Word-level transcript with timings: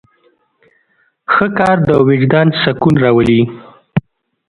ښه 1.33 1.47
کار 1.57 1.77
د 1.87 1.89
وجدان 2.07 2.47
سکون 2.61 2.95
راولي. 3.03 3.41